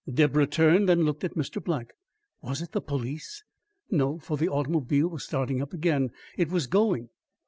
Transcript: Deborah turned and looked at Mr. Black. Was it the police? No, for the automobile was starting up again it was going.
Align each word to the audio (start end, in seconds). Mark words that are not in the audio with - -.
Deborah 0.11 0.47
turned 0.47 0.89
and 0.89 1.05
looked 1.05 1.23
at 1.23 1.35
Mr. 1.35 1.63
Black. 1.63 1.93
Was 2.41 2.59
it 2.59 2.71
the 2.71 2.81
police? 2.81 3.43
No, 3.91 4.17
for 4.17 4.35
the 4.35 4.49
automobile 4.49 5.09
was 5.09 5.23
starting 5.23 5.61
up 5.61 5.73
again 5.73 6.09
it 6.39 6.49
was 6.49 6.65
going. 6.65 7.09